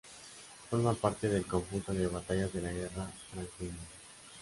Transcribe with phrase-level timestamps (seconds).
[0.69, 3.87] Forma parte del conjunto de batallas de la guerra franco-india.